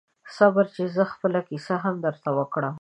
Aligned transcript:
صبر 0.37 0.65
چې 0.75 0.83
زه 0.95 1.03
خپله 1.13 1.39
کیسه 1.49 1.75
هم 1.83 1.95
درته 2.05 2.29
وکړم 2.37 2.69